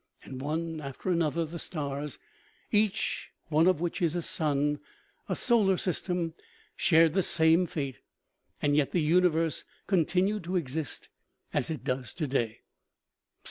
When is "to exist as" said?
10.45-11.69